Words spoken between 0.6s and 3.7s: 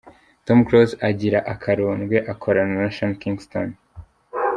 Close agira akarondwe akorana na Sean Kingston,.